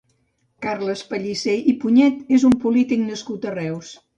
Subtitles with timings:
[0.65, 3.97] Carles Pellicer i Punyed és un polític nascut a Reus.